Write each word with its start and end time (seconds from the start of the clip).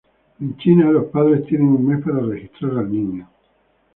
En 0.39 0.57
China, 0.57 0.89
los 0.89 1.11
padres 1.11 1.45
tienen 1.45 1.67
un 1.67 1.85
mes 1.87 2.03
para 2.03 2.21
registrar 2.21 2.75
al 2.79 2.91
niño. 2.91 3.29